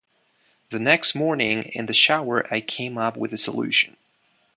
[0.71, 3.97] The next morning, in the shower, I came up with the solution.